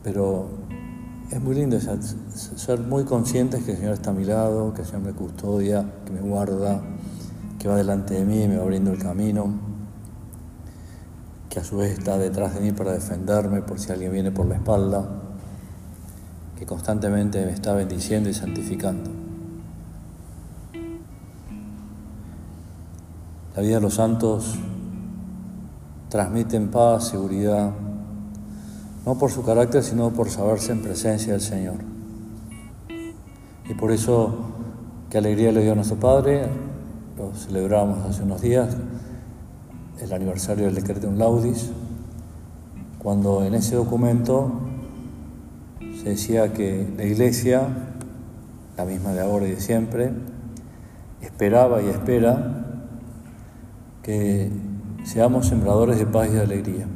Pero 0.02 0.46
es 1.30 1.42
muy 1.42 1.54
lindo 1.54 1.78
ser 1.80 2.80
muy 2.80 3.04
conscientes 3.04 3.62
que 3.62 3.72
el 3.72 3.76
Señor 3.76 3.92
está 3.92 4.08
a 4.08 4.14
mi 4.14 4.24
lado, 4.24 4.72
que 4.72 4.80
el 4.80 4.86
Señor 4.86 5.02
me 5.02 5.12
custodia, 5.12 5.84
que 6.06 6.12
me 6.12 6.22
guarda, 6.22 6.80
que 7.58 7.68
va 7.68 7.76
delante 7.76 8.14
de 8.14 8.24
mí 8.24 8.42
y 8.42 8.48
me 8.48 8.56
va 8.56 8.62
abriendo 8.62 8.90
el 8.90 8.98
camino, 8.98 9.73
que 11.54 11.60
a 11.60 11.64
su 11.64 11.76
vez 11.76 11.96
está 11.96 12.18
detrás 12.18 12.54
de 12.54 12.60
mí 12.60 12.72
para 12.72 12.90
defenderme 12.90 13.62
por 13.62 13.78
si 13.78 13.92
alguien 13.92 14.10
viene 14.10 14.32
por 14.32 14.44
la 14.44 14.56
espalda, 14.56 15.08
que 16.58 16.66
constantemente 16.66 17.46
me 17.46 17.52
está 17.52 17.74
bendiciendo 17.74 18.28
y 18.28 18.34
santificando. 18.34 19.08
La 23.54 23.62
vida 23.62 23.76
de 23.76 23.80
los 23.80 23.94
santos 23.94 24.56
transmiten 26.08 26.72
paz, 26.72 27.06
seguridad, 27.06 27.70
no 29.06 29.16
por 29.16 29.30
su 29.30 29.44
carácter, 29.44 29.84
sino 29.84 30.10
por 30.10 30.30
saberse 30.30 30.72
en 30.72 30.82
presencia 30.82 31.34
del 31.34 31.40
Señor. 31.40 31.76
Y 33.68 33.74
por 33.74 33.92
eso, 33.92 34.34
qué 35.08 35.18
alegría 35.18 35.52
le 35.52 35.62
dio 35.62 35.70
a 35.70 35.74
nuestro 35.76 36.00
Padre, 36.00 36.48
lo 37.16 37.32
celebramos 37.32 38.04
hace 38.04 38.24
unos 38.24 38.40
días, 38.40 38.76
el 40.00 40.12
aniversario 40.12 40.66
del 40.66 40.74
Decretum 40.74 41.16
Laudis, 41.16 41.70
cuando 42.98 43.44
en 43.44 43.54
ese 43.54 43.76
documento 43.76 44.52
se 46.02 46.10
decía 46.10 46.52
que 46.52 46.92
la 46.96 47.04
Iglesia, 47.04 47.68
la 48.76 48.84
misma 48.84 49.12
de 49.12 49.20
ahora 49.20 49.46
y 49.46 49.50
de 49.50 49.60
siempre, 49.60 50.12
esperaba 51.20 51.82
y 51.82 51.88
espera 51.88 52.64
que 54.02 54.50
seamos 55.04 55.46
sembradores 55.46 55.98
de 55.98 56.06
paz 56.06 56.28
y 56.28 56.32
de 56.32 56.40
alegría. 56.40 56.86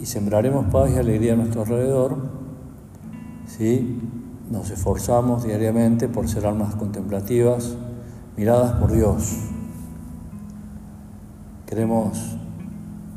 Y 0.00 0.06
sembraremos 0.06 0.66
paz 0.66 0.90
y 0.94 0.98
alegría 0.98 1.32
a 1.32 1.36
nuestro 1.36 1.62
alrededor 1.62 2.16
si 3.46 4.00
nos 4.50 4.70
esforzamos 4.70 5.44
diariamente 5.44 6.08
por 6.08 6.28
ser 6.28 6.46
almas 6.46 6.74
contemplativas, 6.74 7.74
miradas 8.36 8.72
por 8.72 8.92
Dios. 8.92 9.55
Queremos 11.66 12.36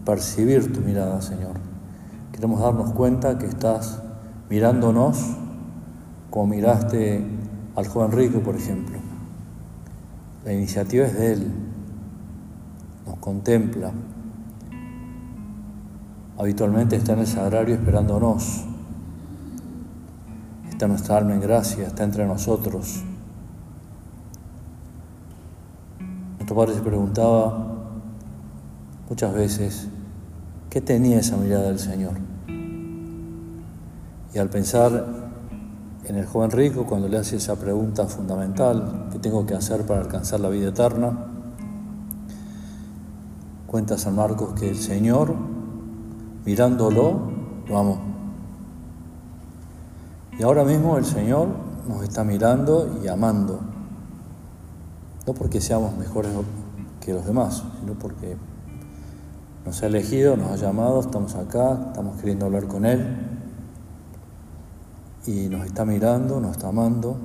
percibir 0.05 0.73
tu 0.73 0.81
mirada, 0.81 1.21
Señor. 1.21 1.53
Queremos 2.31 2.61
darnos 2.61 2.93
cuenta 2.93 3.37
que 3.37 3.45
estás 3.45 4.01
mirándonos 4.49 5.37
como 6.31 6.47
miraste 6.47 7.23
al 7.75 7.87
joven 7.87 8.11
rico, 8.11 8.39
por 8.39 8.55
ejemplo. 8.55 8.97
La 10.43 10.53
iniciativa 10.53 11.05
es 11.05 11.13
de 11.13 11.33
Él, 11.33 11.51
nos 13.05 13.17
contempla. 13.17 13.91
Habitualmente 16.39 16.95
está 16.95 17.13
en 17.13 17.19
el 17.19 17.27
sagrario 17.27 17.75
esperándonos. 17.75 18.63
Está 20.69 20.87
nuestra 20.87 21.17
alma 21.17 21.35
en 21.35 21.41
gracia, 21.41 21.85
está 21.85 22.03
entre 22.03 22.25
nosotros. 22.25 23.03
Nuestro 26.37 26.55
padre 26.55 26.73
se 26.73 26.81
preguntaba 26.81 27.68
muchas 29.09 29.33
veces, 29.33 29.87
¿qué 30.69 30.81
tenía 30.81 31.19
esa 31.19 31.35
mirada 31.35 31.63
del 31.63 31.79
Señor? 31.79 32.13
Y 34.33 34.37
al 34.37 34.49
pensar 34.49 35.03
en 36.05 36.15
el 36.15 36.25
joven 36.27 36.51
rico, 36.51 36.85
cuando 36.85 37.07
le 37.07 37.17
hace 37.17 37.37
esa 37.37 37.55
pregunta 37.55 38.05
fundamental, 38.05 39.07
¿qué 39.11 39.17
tengo 39.17 39.45
que 39.47 39.55
hacer 39.55 39.85
para 39.85 40.01
alcanzar 40.01 40.39
la 40.39 40.49
vida 40.49 40.69
eterna? 40.69 41.25
Cuenta 43.65 43.97
San 43.97 44.15
Marcos 44.15 44.53
que 44.59 44.69
el 44.69 44.77
Señor, 44.77 45.33
mirándolo, 46.45 47.31
lo 47.67 47.77
amó. 47.77 48.01
Y 50.37 50.43
ahora 50.43 50.63
mismo 50.63 50.97
el 50.97 51.05
Señor 51.05 51.47
nos 51.87 52.03
está 52.03 52.23
mirando 52.23 52.99
y 53.03 53.07
amando. 53.07 53.59
No 55.25 55.33
porque 55.33 55.59
seamos 55.59 55.97
mejores 55.97 56.31
que 57.01 57.13
los 57.13 57.25
demás, 57.25 57.63
sino 57.79 57.93
porque 57.93 58.37
nos 59.65 59.83
ha 59.83 59.87
elegido, 59.87 60.37
nos 60.37 60.51
ha 60.51 60.55
llamado, 60.55 60.99
estamos 60.99 61.35
acá, 61.35 61.87
estamos 61.87 62.17
queriendo 62.17 62.45
hablar 62.45 62.67
con 62.67 62.85
Él 62.85 63.05
y 65.25 65.47
nos 65.49 65.65
está 65.65 65.85
mirando, 65.85 66.39
nos 66.39 66.51
está 66.51 66.69
amando. 66.69 67.17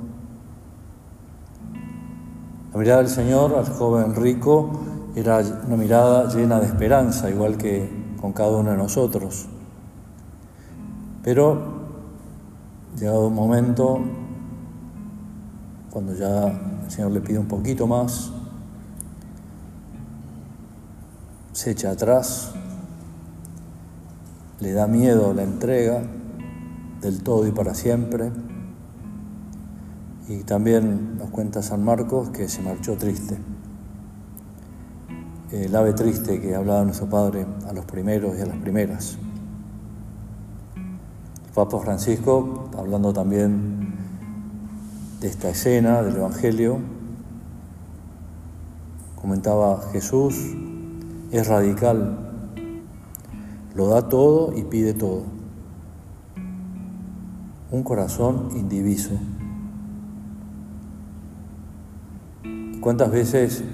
La 2.73 2.79
mirada 2.79 2.99
del 2.99 3.09
Señor 3.09 3.55
al 3.55 3.69
joven 3.69 4.14
rico 4.14 4.71
era 5.15 5.41
una 5.67 5.76
mirada 5.76 6.28
llena 6.28 6.58
de 6.58 6.67
esperanza, 6.67 7.30
igual 7.30 7.56
que 7.56 7.89
con 8.21 8.32
cada 8.32 8.56
uno 8.56 8.73
de 8.73 8.76
nosotros. 8.76 9.47
Pero 11.23 11.85
llegado 12.99 13.28
un 13.28 13.35
momento, 13.35 14.00
cuando 15.91 16.15
ya 16.15 16.49
el 16.85 16.91
Señor 16.91 17.13
le 17.13 17.21
pide 17.21 17.39
un 17.39 17.47
poquito 17.47 17.87
más, 17.87 18.32
se 21.54 21.71
echa 21.71 21.93
atrás, 21.93 22.50
le 24.58 24.73
da 24.73 24.88
miedo 24.88 25.32
la 25.32 25.45
entrega 25.45 26.02
del 27.00 27.23
todo 27.23 27.47
y 27.47 27.52
para 27.52 27.75
siempre. 27.75 28.32
Y 30.28 30.43
también 30.43 31.17
nos 31.17 31.30
cuenta 31.30 31.62
San 31.62 31.84
Marcos 31.84 32.30
que 32.30 32.49
se 32.49 32.60
marchó 32.60 32.97
triste. 32.97 33.38
El 35.52 35.76
ave 35.76 35.93
triste 35.93 36.40
que 36.40 36.56
hablaba 36.56 36.82
nuestro 36.82 37.08
Padre 37.08 37.47
a 37.69 37.73
los 37.73 37.84
primeros 37.84 38.36
y 38.36 38.40
a 38.40 38.47
las 38.47 38.56
primeras. 38.56 39.17
El 40.75 41.52
Papa 41.54 41.78
Francisco, 41.78 42.69
hablando 42.76 43.12
también 43.12 43.95
de 45.21 45.28
esta 45.28 45.50
escena 45.50 46.02
del 46.02 46.17
Evangelio, 46.17 46.80
comentaba 49.14 49.80
Jesús 49.93 50.34
es 51.36 51.49
radical, 51.49 52.16
lo 53.75 53.88
da 53.88 54.08
todo 54.08 54.56
y 54.56 54.62
pide 54.62 54.94
todo. 54.94 55.25
Un 57.73 57.82
corazón 57.82 58.50
indiviso. 58.54 59.14
¿Cuántas 62.80 63.10
veces 63.10 63.64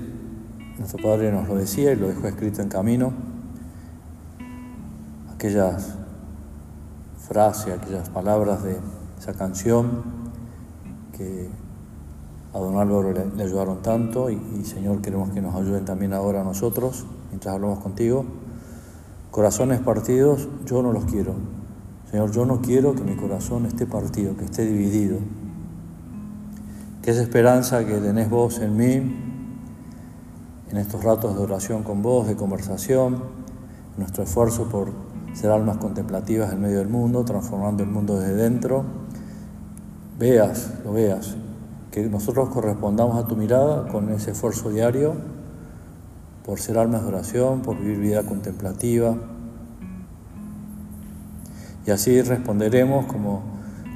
nuestro 0.79 1.03
Padre 1.03 1.31
nos 1.33 1.49
lo 1.49 1.57
decía 1.57 1.93
y 1.93 1.97
lo 1.97 2.09
dejó 2.09 2.29
escrito 2.29 2.63
en 2.63 2.71
camino? 2.71 3.13
Aquellas 5.35 5.97
frases, 7.19 7.75
aquellas 7.75 8.09
palabras 8.09 8.63
de 8.63 8.79
esa 9.19 9.35
canción 9.35 10.03
que 11.15 11.51
a 12.55 12.59
don 12.59 12.79
Álvaro 12.79 13.13
le, 13.13 13.43
ayudaron 13.43 13.83
tanto 13.83 14.31
y, 14.31 14.41
y 14.59 14.65
Señor 14.65 15.03
queremos 15.03 15.29
que 15.29 15.43
nos 15.43 15.55
ayuden 15.55 15.85
también 15.85 16.15
ahora 16.15 16.41
a 16.41 16.45
nosotros 16.45 17.05
mientras 17.31 17.55
hablamos 17.55 17.81
contigo, 17.81 18.25
corazones 19.31 19.81
partidos, 19.81 20.49
yo 20.67 20.83
no 20.83 20.93
los 20.93 21.05
quiero. 21.05 21.35
Señor, 22.11 22.33
yo 22.33 22.45
no 22.45 22.61
quiero 22.61 22.95
que 22.95 23.03
mi 23.03 23.15
corazón 23.15 23.67
esté 23.67 23.87
partido, 23.87 24.37
que 24.37 24.45
esté 24.45 24.67
dividido. 24.67 25.19
Que 27.03 27.13
esa 27.13 27.23
esperanza 27.23 27.87
que 27.87 27.99
tenés 27.99 28.29
vos 28.29 28.59
en 28.59 28.77
mí, 28.77 28.95
en 30.71 30.77
estos 30.77 31.03
ratos 31.05 31.37
de 31.37 31.43
oración 31.43 31.83
con 31.83 32.03
vos, 32.03 32.27
de 32.27 32.37
conversación, 32.37 33.23
nuestro 33.97 34.25
esfuerzo 34.25 34.65
por 34.65 34.91
ser 35.33 35.51
almas 35.51 35.77
contemplativas 35.77 36.53
en 36.53 36.61
medio 36.61 36.79
del 36.79 36.89
mundo, 36.89 37.25
transformando 37.25 37.83
el 37.83 37.89
mundo 37.89 38.19
desde 38.19 38.35
dentro, 38.35 38.85
veas, 40.19 40.73
lo 40.85 40.93
veas, 40.93 41.37
que 41.93 42.09
nosotros 42.09 42.49
correspondamos 42.49 43.17
a 43.17 43.27
tu 43.27 43.37
mirada 43.37 43.89
con 43.89 44.11
ese 44.11 44.33
esfuerzo 44.33 44.71
diario 44.71 45.40
por 46.45 46.59
ser 46.59 46.79
almas 46.79 47.03
de 47.03 47.09
oración, 47.09 47.63
por 47.63 47.79
vivir 47.79 47.99
vida 47.99 48.23
contemplativa. 48.23 49.17
Y 51.87 51.91
así 51.91 52.21
responderemos 52.23 53.07
como 53.07 53.43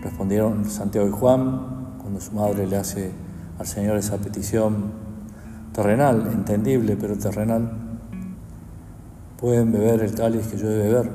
respondieron 0.02 0.64
Santiago 0.66 1.08
y 1.08 1.10
Juan 1.10 1.96
cuando 2.00 2.20
su 2.20 2.32
madre 2.32 2.66
le 2.66 2.76
hace 2.76 3.12
al 3.58 3.66
Señor 3.66 3.96
esa 3.96 4.18
petición 4.18 4.92
terrenal, 5.72 6.30
entendible 6.32 6.96
pero 6.96 7.16
terrenal. 7.16 7.72
Pueden 9.38 9.72
beber 9.72 10.00
el 10.00 10.14
cáliz 10.14 10.46
que 10.46 10.56
yo 10.56 10.70
he 10.70 10.78
beber, 10.78 11.10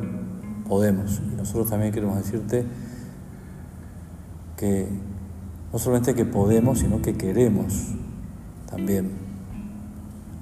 podemos. 0.67 1.21
Y 1.31 1.35
nosotros 1.35 1.69
también 1.69 1.91
queremos 1.91 2.17
decirte 2.17 2.65
que 4.57 4.87
no 5.71 5.79
solamente 5.79 6.13
que 6.15 6.25
podemos, 6.25 6.79
sino 6.79 7.01
que 7.01 7.15
queremos 7.15 7.93
también 8.69 9.28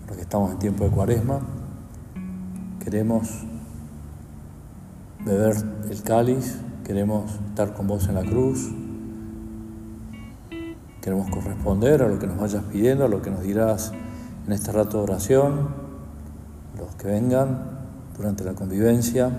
porque 0.07 0.21
estamos 0.21 0.51
en 0.51 0.59
tiempo 0.59 0.85
de 0.85 0.89
cuaresma, 0.89 1.41
queremos 2.83 3.43
beber 5.25 5.55
el 5.89 6.01
cáliz, 6.03 6.57
queremos 6.85 7.39
estar 7.49 7.73
con 7.73 7.87
vos 7.87 8.07
en 8.07 8.15
la 8.15 8.23
cruz, 8.23 8.71
queremos 11.01 11.29
corresponder 11.29 12.01
a 12.01 12.07
lo 12.07 12.17
que 12.17 12.27
nos 12.27 12.37
vayas 12.37 12.63
pidiendo, 12.71 13.05
a 13.05 13.09
lo 13.09 13.21
que 13.21 13.29
nos 13.29 13.43
dirás 13.43 13.91
en 14.45 14.53
este 14.53 14.71
rato 14.71 14.97
de 14.97 15.03
oración, 15.03 15.67
los 16.77 16.95
que 16.95 17.07
vengan 17.07 17.77
durante 18.15 18.43
la 18.45 18.53
convivencia. 18.53 19.29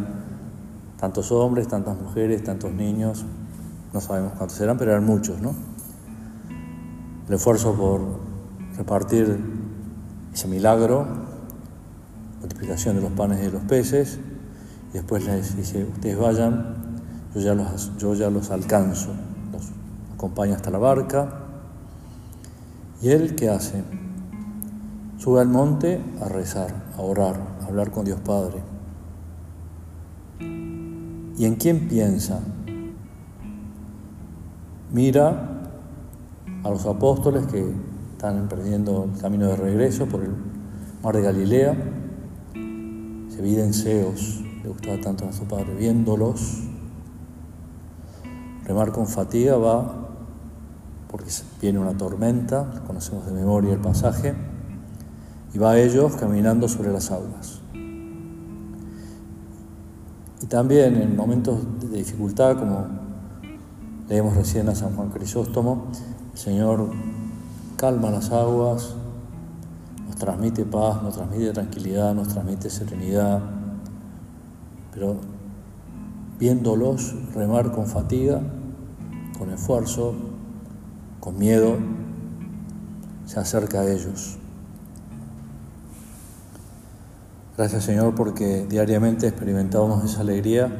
tantos 0.99 1.31
hombres, 1.33 1.69
tantas 1.69 2.01
mujeres, 2.01 2.45
tantos 2.45 2.73
niños, 2.73 3.27
no 3.93 4.01
sabemos 4.01 4.33
cuántos 4.39 4.59
eran, 4.63 4.79
pero 4.79 4.93
eran 4.93 5.05
muchos, 5.05 5.43
¿no? 5.43 5.55
El 7.29 7.35
esfuerzo 7.35 7.75
por 7.75 8.32
repartir 8.77 9.39
ese 10.33 10.49
milagro, 10.49 11.07
multiplicación 12.41 12.97
de 12.97 13.03
los 13.03 13.13
panes 13.13 13.41
y 13.41 13.43
de 13.43 13.53
los 13.53 13.63
peces, 13.63 14.19
y 14.91 14.95
después 14.95 15.25
les 15.27 15.57
dice, 15.57 15.85
ustedes 15.85 16.19
vayan, 16.19 16.77
yo 17.35 17.41
ya 17.41 17.55
los, 17.55 17.97
yo 17.99 18.15
ya 18.15 18.31
los 18.31 18.51
alcanzo, 18.51 19.11
los 19.53 19.71
acompaña 20.15 20.57
hasta 20.57 20.71
la 20.71 20.79
barca, 20.79 21.39
y 23.01 23.11
él, 23.11 23.35
¿qué 23.35 23.49
hace? 23.49 23.83
Sube 25.19 25.41
al 25.41 25.49
monte 25.49 26.01
a 26.21 26.29
rezar, 26.29 26.73
a 26.97 27.03
orar, 27.03 27.41
a 27.63 27.67
hablar 27.67 27.91
con 27.91 28.05
Dios 28.05 28.21
Padre. 28.21 28.63
¿Y 30.41 31.45
en 31.45 31.57
quién 31.57 31.89
piensa? 31.89 32.41
Mira 34.93 35.49
a 36.63 36.71
los 36.71 36.87
apóstoles 36.87 37.47
que 37.47 37.73
están 38.23 38.39
emprendiendo 38.39 39.11
el 39.13 39.21
camino 39.21 39.49
de 39.49 39.57
regreso 39.57 40.07
por 40.07 40.23
el 40.23 40.31
mar 41.03 41.17
de 41.17 41.23
Galilea. 41.23 41.77
Se 42.55 43.61
en 43.61 43.75
Ceos, 43.75 44.45
le 44.63 44.69
gustaba 44.69 45.01
tanto 45.01 45.27
a 45.27 45.33
su 45.33 45.43
padre, 45.47 45.75
viéndolos. 45.75 46.63
Remar 48.63 48.93
con 48.93 49.09
fatiga 49.09 49.57
va 49.57 50.09
porque 51.11 51.33
viene 51.61 51.81
una 51.81 51.97
tormenta, 51.97 52.85
conocemos 52.87 53.27
de 53.27 53.33
memoria 53.33 53.73
el 53.73 53.81
pasaje, 53.81 54.35
y 55.53 55.59
va 55.59 55.73
a 55.73 55.81
ellos 55.81 56.15
caminando 56.15 56.69
sobre 56.69 56.93
las 56.93 57.11
aguas. 57.11 57.61
Y 60.41 60.47
también 60.47 60.95
en 60.95 61.17
momentos 61.17 61.59
de 61.81 61.99
dificultad, 61.99 62.57
como 62.57 62.87
leemos 64.09 64.37
recién 64.37 64.69
a 64.69 64.77
San 64.77 64.95
Juan 64.95 65.11
Crisóstomo, 65.11 65.89
el 66.33 66.39
Señor 66.39 66.89
calma 67.83 68.13
las 68.13 68.31
aguas, 68.31 68.95
nos 70.07 70.15
transmite 70.15 70.65
paz, 70.65 71.03
nos 71.03 71.17
transmite 71.17 71.51
tranquilidad, 71.51 72.15
nos 72.15 72.29
transmite 72.29 72.71
serenidad, 72.71 73.41
pero 74.93 75.17
viéndolos 76.39 77.13
remar 77.35 77.73
con 77.73 77.89
fatiga, 77.89 78.41
con 79.37 79.51
esfuerzo, 79.51 80.15
con 81.19 81.37
miedo, 81.37 81.77
se 83.27 83.41
acerca 83.41 83.81
a 83.81 83.91
ellos. 83.91 84.39
Gracias 87.57 87.83
Señor 87.83 88.15
porque 88.15 88.65
diariamente 88.65 89.27
experimentamos 89.27 90.05
esa 90.05 90.21
alegría 90.21 90.71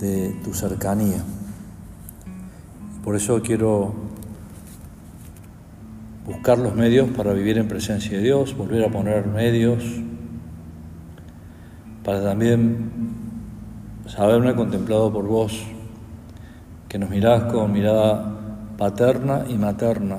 de 0.00 0.40
tu 0.42 0.54
cercanía. 0.54 1.22
Por 3.04 3.14
eso 3.14 3.40
quiero 3.42 4.11
buscar 6.26 6.58
los 6.58 6.74
medios 6.74 7.10
para 7.10 7.32
vivir 7.32 7.58
en 7.58 7.68
presencia 7.68 8.16
de 8.16 8.22
Dios, 8.22 8.56
volver 8.56 8.84
a 8.84 8.88
poner 8.88 9.26
medios, 9.26 9.82
para 12.04 12.22
también 12.22 12.90
saberme 14.06 14.54
contemplado 14.54 15.12
por 15.12 15.26
vos, 15.26 15.64
que 16.88 16.98
nos 16.98 17.10
mirás 17.10 17.44
con 17.44 17.72
mirada 17.72 18.36
paterna 18.76 19.44
y 19.48 19.54
materna, 19.54 20.18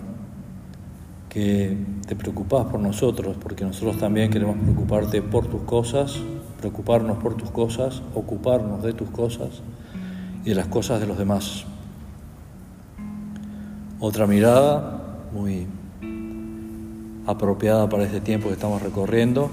que 1.30 1.78
te 2.06 2.16
preocupás 2.16 2.66
por 2.66 2.80
nosotros, 2.80 3.38
porque 3.42 3.64
nosotros 3.64 3.98
también 3.98 4.30
queremos 4.30 4.58
preocuparte 4.58 5.22
por 5.22 5.48
tus 5.48 5.62
cosas, 5.62 6.20
preocuparnos 6.60 7.18
por 7.18 7.36
tus 7.36 7.50
cosas, 7.50 8.02
ocuparnos 8.14 8.84
de 8.84 8.94
tus 8.94 9.10
cosas 9.10 9.62
y 10.44 10.50
de 10.50 10.56
las 10.56 10.68
cosas 10.68 11.00
de 11.00 11.08
los 11.08 11.18
demás. 11.18 11.66
Otra 14.00 14.28
mirada 14.28 15.02
muy 15.34 15.68
apropiada 17.26 17.90
para 17.90 18.04
este 18.04 18.22
tiempo 18.22 18.48
que 18.48 18.54
estamos 18.54 18.82
recorriendo, 18.82 19.50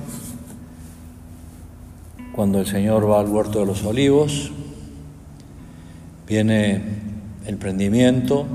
cuando 2.32 2.60
el 2.60 2.66
Señor 2.66 3.08
va 3.08 3.20
al 3.20 3.28
huerto 3.28 3.60
de 3.60 3.66
los 3.66 3.84
olivos, 3.84 4.50
viene 6.26 6.82
el 7.46 7.56
prendimiento, 7.56 8.46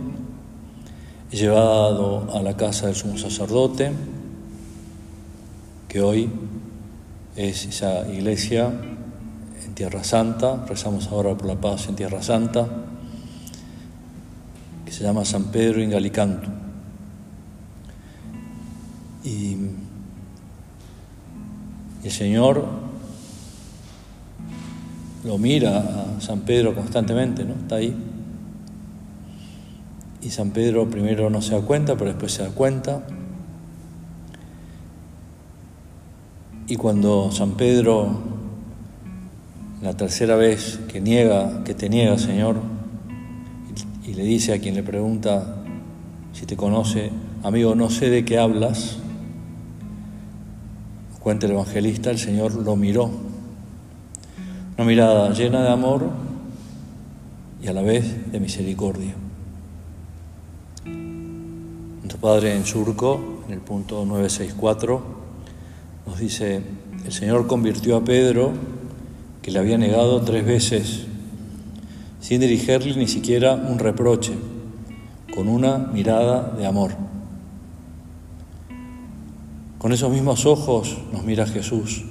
llevado 1.31 2.33
a 2.33 2.41
la 2.41 2.55
casa 2.55 2.87
del 2.87 2.95
sumo 2.95 3.17
sacerdote, 3.17 3.91
que 5.87 6.01
hoy 6.01 6.29
es 7.35 7.65
esa 7.65 8.07
iglesia 8.07 8.71
en 9.65 9.75
Tierra 9.75 10.03
Santa, 10.03 10.65
rezamos 10.67 11.07
ahora 11.07 11.35
por 11.35 11.47
la 11.47 11.55
paz 11.55 11.87
en 11.89 11.95
Tierra 11.95 12.21
Santa, 12.21 12.67
que 14.85 14.91
se 14.91 15.03
llama 15.03 15.25
San 15.25 15.45
Pedro 15.45 15.81
in 15.81 15.89
Galicanto. 15.89 16.64
Y 19.25 19.57
el 22.03 22.11
Señor 22.11 22.65
lo 25.25 25.37
mira 25.37 25.79
a 25.79 26.21
San 26.21 26.41
Pedro 26.41 26.75
constantemente, 26.75 27.43
¿no? 27.43 27.55
Está 27.55 27.75
ahí 27.75 27.93
y 30.25 30.31
San 30.31 30.49
Pedro 30.49 30.89
primero 30.89 31.29
no 31.29 31.39
se 31.39 31.53
da 31.53 31.61
cuenta, 31.61 31.95
pero 31.95 32.07
después 32.09 32.31
se 32.31 32.41
da 32.41 32.49
cuenta. 32.49 33.03
Y 36.67 36.77
cuando 36.77 37.31
San 37.31 37.51
Pedro, 37.51 38.23
la 39.83 39.95
tercera 39.95 40.35
vez 40.35 40.79
que 40.87 40.99
niega, 40.99 41.63
que 41.63 41.75
te 41.75 41.89
niega, 41.89 42.17
Señor, 42.17 42.55
y 44.03 44.15
le 44.15 44.23
dice 44.23 44.53
a 44.53 44.59
quien 44.59 44.73
le 44.73 44.81
pregunta 44.81 45.57
si 46.33 46.47
te 46.47 46.57
conoce, 46.57 47.11
amigo, 47.43 47.75
no 47.75 47.91
sé 47.91 48.09
de 48.09 48.25
qué 48.25 48.39
hablas, 48.39 48.97
cuenta 51.25 51.47
el 51.47 51.53
evangelista, 51.53 52.11
el 52.11 52.19
Señor 52.19 52.53
lo 52.53 52.75
miró. 52.75 53.09
Una 54.77 54.85
mirada 54.85 55.31
llena 55.31 55.63
de 55.63 55.69
amor 55.71 56.11
y 57.63 57.67
a 57.67 57.73
la 57.73 57.81
vez 57.81 58.31
de 58.31 58.39
misericordia. 58.39 59.15
Padre 62.21 62.55
en 62.55 62.63
surco, 62.63 63.43
en 63.47 63.53
el 63.53 63.59
punto 63.59 64.05
964, 64.05 65.01
nos 66.05 66.19
dice, 66.19 66.61
el 67.03 67.11
Señor 67.11 67.47
convirtió 67.47 67.97
a 67.97 68.03
Pedro, 68.03 68.51
que 69.41 69.49
le 69.49 69.57
había 69.57 69.79
negado 69.79 70.21
tres 70.21 70.45
veces, 70.45 71.05
sin 72.19 72.41
dirigirle 72.41 72.95
ni 72.97 73.07
siquiera 73.07 73.55
un 73.55 73.79
reproche, 73.79 74.33
con 75.35 75.47
una 75.47 75.77
mirada 75.77 76.51
de 76.55 76.67
amor. 76.67 77.04
Con 79.85 79.91
esos 79.91 80.11
mismos 80.11 80.47
ojos 80.47 80.97
nos 81.13 81.23
mira 81.23 81.45
Jesús 81.45 82.05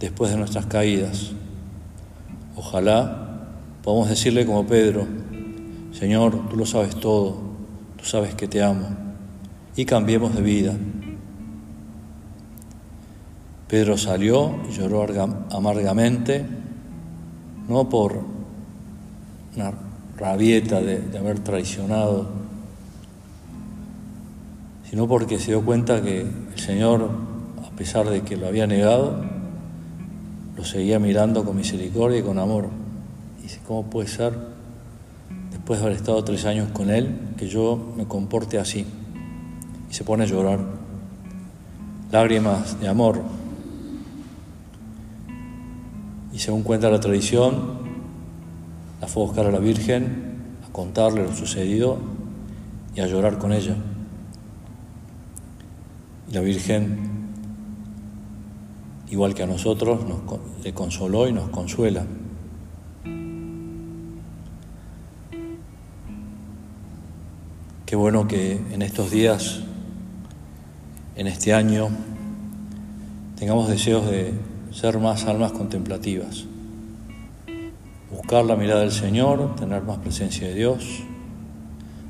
después 0.00 0.32
de 0.32 0.36
nuestras 0.36 0.66
caídas. 0.66 1.30
Ojalá 2.56 3.50
podamos 3.84 4.08
decirle 4.08 4.44
como 4.44 4.66
Pedro, 4.66 5.06
Señor, 5.92 6.48
tú 6.48 6.56
lo 6.56 6.66
sabes 6.66 6.96
todo, 6.96 7.36
tú 7.96 8.04
sabes 8.04 8.34
que 8.34 8.48
te 8.48 8.64
amo 8.64 8.88
y 9.76 9.84
cambiemos 9.84 10.34
de 10.34 10.42
vida. 10.42 10.74
Pedro 13.68 13.96
salió 13.96 14.56
y 14.68 14.72
lloró 14.72 15.06
amargamente, 15.52 16.44
no 17.68 17.88
por 17.88 18.24
una 19.54 19.72
rabieta 20.16 20.80
de, 20.80 20.98
de 20.98 21.16
haber 21.16 21.38
traicionado, 21.38 22.37
sino 24.88 25.06
porque 25.06 25.38
se 25.38 25.52
dio 25.52 25.64
cuenta 25.64 26.02
que 26.02 26.20
el 26.20 26.58
Señor, 26.58 27.10
a 27.66 27.76
pesar 27.76 28.08
de 28.08 28.22
que 28.22 28.36
lo 28.36 28.46
había 28.46 28.66
negado, 28.66 29.24
lo 30.56 30.64
seguía 30.64 30.98
mirando 30.98 31.44
con 31.44 31.56
misericordia 31.56 32.18
y 32.18 32.22
con 32.22 32.38
amor. 32.38 32.68
Y 33.38 33.42
dice, 33.42 33.60
¿cómo 33.66 33.90
puede 33.90 34.08
ser, 34.08 34.32
después 35.50 35.80
de 35.80 35.86
haber 35.86 35.96
estado 35.98 36.22
tres 36.24 36.44
años 36.46 36.70
con 36.72 36.90
Él, 36.90 37.16
que 37.36 37.48
yo 37.48 37.94
me 37.96 38.06
comporte 38.06 38.58
así? 38.58 38.86
y 39.90 39.94
se 39.94 40.04
pone 40.04 40.24
a 40.24 40.26
llorar. 40.26 40.60
Lágrimas 42.10 42.80
de 42.80 42.88
amor. 42.88 43.22
Y 46.32 46.38
según 46.38 46.62
cuenta 46.62 46.90
la 46.90 47.00
tradición, 47.00 47.78
la 49.00 49.06
fue 49.06 49.22
a 49.22 49.26
buscar 49.26 49.46
a 49.46 49.50
la 49.50 49.58
Virgen 49.58 50.36
a 50.66 50.72
contarle 50.72 51.24
lo 51.24 51.34
sucedido 51.34 51.98
y 52.94 53.00
a 53.00 53.06
llorar 53.06 53.38
con 53.38 53.52
ella. 53.52 53.76
La 56.30 56.42
Virgen, 56.42 56.98
igual 59.08 59.34
que 59.34 59.44
a 59.44 59.46
nosotros, 59.46 60.06
nos, 60.06 60.20
le 60.62 60.74
consoló 60.74 61.26
y 61.26 61.32
nos 61.32 61.48
consuela. 61.48 62.04
Qué 67.86 67.96
bueno 67.96 68.28
que 68.28 68.60
en 68.70 68.82
estos 68.82 69.10
días 69.10 69.62
en 71.16 71.26
este 71.26 71.54
año 71.54 71.88
tengamos 73.38 73.70
deseos 73.70 74.10
de 74.10 74.34
ser 74.70 74.98
más 74.98 75.24
almas 75.24 75.52
contemplativas, 75.52 76.44
buscar 78.10 78.44
la 78.44 78.54
mirada 78.54 78.80
del 78.80 78.92
Señor, 78.92 79.56
tener 79.56 79.82
más 79.82 79.96
presencia 79.98 80.46
de 80.46 80.54
Dios, 80.54 81.02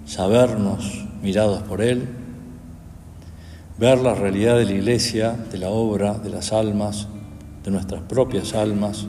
sabernos 0.04 1.06
mirados 1.22 1.62
por 1.62 1.80
Él, 1.80 2.08
ver 3.78 3.98
la 4.00 4.14
realidad 4.14 4.58
de 4.58 4.64
la 4.64 4.72
iglesia, 4.72 5.32
de 5.32 5.58
la 5.58 5.70
obra, 5.70 6.14
de 6.14 6.30
las 6.30 6.52
almas, 6.52 7.06
de 7.62 7.70
nuestras 7.70 8.02
propias 8.02 8.54
almas, 8.54 9.06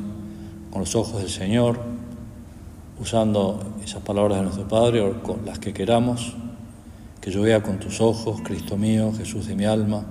con 0.69 0.81
los 0.81 0.95
ojos 0.95 1.21
del 1.21 1.29
Señor, 1.29 1.79
usando 2.99 3.59
esas 3.83 4.03
palabras 4.03 4.37
de 4.37 4.43
nuestro 4.43 4.67
Padre 4.67 5.01
o 5.01 5.23
con 5.23 5.43
las 5.45 5.57
que 5.57 5.73
queramos, 5.73 6.35
que 7.19 7.31
yo 7.31 7.41
vea 7.41 7.63
con 7.63 7.79
tus 7.79 7.99
ojos, 7.99 8.41
Cristo 8.43 8.77
mío, 8.77 9.11
Jesús 9.17 9.47
de 9.47 9.55
mi 9.55 9.65
alma. 9.65 10.03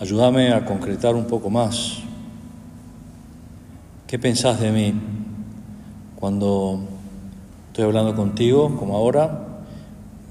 Ayúdame 0.00 0.52
a 0.52 0.64
concretar 0.64 1.14
un 1.14 1.26
poco 1.26 1.50
más. 1.50 2.00
¿Qué 4.08 4.18
pensás 4.18 4.58
de 4.58 4.72
mí 4.72 4.94
cuando 6.16 6.80
estoy 7.68 7.84
hablando 7.84 8.16
contigo, 8.16 8.76
como 8.76 8.96
ahora, 8.96 9.60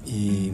y 0.06 0.52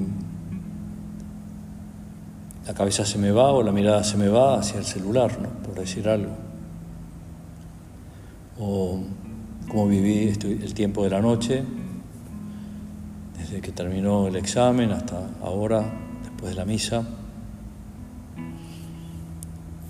la 2.66 2.72
cabeza 2.72 3.04
se 3.04 3.18
me 3.18 3.30
va 3.30 3.52
o 3.52 3.62
la 3.62 3.72
mirada 3.72 4.02
se 4.04 4.16
me 4.16 4.28
va 4.28 4.58
hacia 4.58 4.78
el 4.78 4.84
celular, 4.84 5.38
¿no? 5.40 5.48
por 5.62 5.74
decir 5.74 6.08
algo? 6.08 6.32
O 8.58 9.00
cómo 9.68 9.86
viví 9.86 10.28
el 10.42 10.74
tiempo 10.74 11.04
de 11.04 11.10
la 11.10 11.20
noche, 11.20 11.62
desde 13.36 13.60
que 13.60 13.72
terminó 13.72 14.28
el 14.28 14.36
examen 14.36 14.92
hasta 14.92 15.28
ahora, 15.42 15.84
después 16.22 16.50
de 16.50 16.54
la 16.54 16.64
misa. 16.64 17.04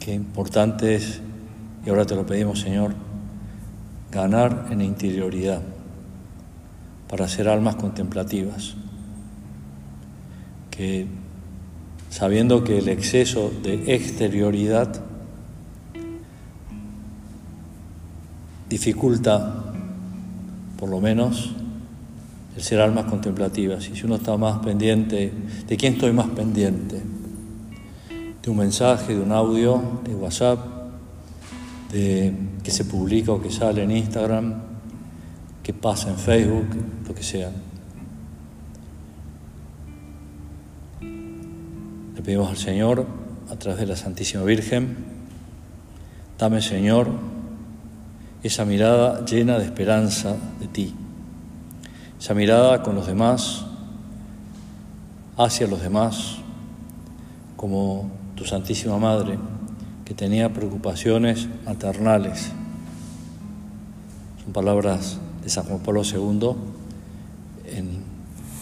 Qué 0.00 0.12
importante 0.12 0.96
es, 0.96 1.20
y 1.86 1.90
ahora 1.90 2.04
te 2.04 2.16
lo 2.16 2.26
pedimos 2.26 2.60
Señor, 2.60 2.94
ganar 4.10 4.68
en 4.70 4.80
interioridad 4.80 5.62
para 7.08 7.28
ser 7.28 7.48
almas 7.48 7.76
contemplativas, 7.76 8.74
que 10.70 11.06
sabiendo 12.14 12.62
que 12.62 12.78
el 12.78 12.88
exceso 12.88 13.50
de 13.64 13.92
exterioridad 13.92 15.02
dificulta 18.68 19.64
por 20.78 20.90
lo 20.90 21.00
menos 21.00 21.56
el 22.56 22.62
ser 22.62 22.80
almas 22.80 23.06
contemplativas. 23.06 23.88
Y 23.88 23.96
si 23.96 24.06
uno 24.06 24.14
está 24.14 24.36
más 24.36 24.60
pendiente, 24.60 25.32
¿de 25.66 25.76
quién 25.76 25.94
estoy 25.94 26.12
más 26.12 26.28
pendiente? 26.28 27.02
De 28.40 28.48
un 28.48 28.58
mensaje, 28.58 29.16
de 29.16 29.20
un 29.20 29.32
audio, 29.32 29.82
de 30.04 30.14
WhatsApp, 30.14 30.60
de 31.90 32.32
que 32.62 32.70
se 32.70 32.84
publica 32.84 33.32
o 33.32 33.42
que 33.42 33.50
sale 33.50 33.82
en 33.82 33.90
Instagram, 33.90 34.54
que 35.64 35.74
pasa 35.74 36.10
en 36.10 36.16
Facebook, 36.16 36.68
lo 37.08 37.12
que 37.12 37.24
sea. 37.24 37.50
Pedimos 42.24 42.48
al 42.48 42.56
Señor, 42.56 43.06
a 43.50 43.56
través 43.56 43.80
de 43.80 43.86
la 43.86 43.96
Santísima 43.96 44.42
Virgen, 44.44 44.96
dame 46.38 46.62
Señor 46.62 47.08
esa 48.42 48.64
mirada 48.64 49.24
llena 49.26 49.58
de 49.58 49.64
esperanza 49.64 50.36
de 50.58 50.66
ti, 50.66 50.94
esa 52.18 52.34
mirada 52.34 52.82
con 52.82 52.94
los 52.94 53.06
demás, 53.06 53.66
hacia 55.36 55.66
los 55.66 55.82
demás, 55.82 56.36
como 57.56 58.10
tu 58.36 58.44
Santísima 58.44 58.98
Madre, 58.98 59.38
que 60.04 60.14
tenía 60.14 60.52
preocupaciones 60.52 61.48
maternales. 61.66 62.52
Son 64.42 64.52
palabras 64.52 65.18
de 65.42 65.50
San 65.50 65.64
Juan 65.64 65.80
Pablo 65.80 66.02
II 66.04 66.50
en 67.66 68.02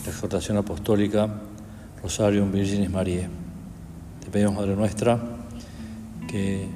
la 0.04 0.10
exhortación 0.10 0.56
apostólica 0.56 1.28
Rosarium 2.02 2.50
Virginis 2.50 2.90
María. 2.90 3.28
Pedimos, 4.32 4.54
Madre 4.54 4.74
nuestra, 4.76 5.20
que 6.26 6.66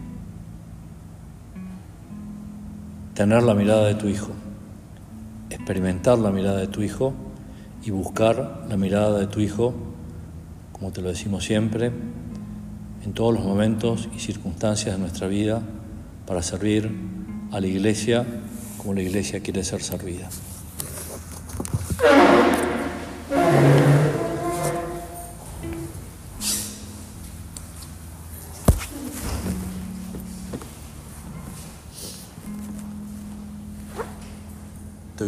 tener 3.15 3.43
la 3.43 3.55
mirada 3.55 3.87
de 3.87 3.95
tu 3.95 4.09
Hijo, 4.09 4.33
experimentar 5.49 6.19
la 6.19 6.31
mirada 6.31 6.59
de 6.59 6.67
tu 6.67 6.83
Hijo 6.83 7.15
y 7.83 7.91
buscar 7.91 8.67
la 8.69 8.77
mirada 8.77 9.19
de 9.19 9.27
tu 9.27 9.41
Hijo, 9.41 9.73
como 10.73 10.93
te 10.93 11.01
lo 11.01 11.09
decimos 11.09 11.45
siempre, 11.45 11.93
en 13.03 13.15
todos 13.15 13.33
los 13.33 13.43
momentos 13.43 14.11
y 14.15 14.19
circunstancias 14.19 14.95
de 14.95 15.01
nuestra 15.01 15.27
vida 15.27 15.63
para 16.27 16.43
servir 16.43 16.95
a 17.53 17.59
la 17.59 17.67
Iglesia 17.67 18.27
como 18.77 18.93
la 18.93 19.01
Iglesia 19.01 19.41
quiere 19.41 19.65
ser 19.65 19.83
servida. 19.83 20.29